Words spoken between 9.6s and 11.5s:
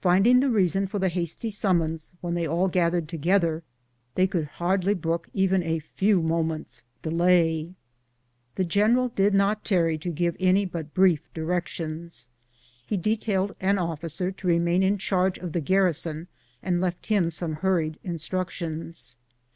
tarry to give any but brief di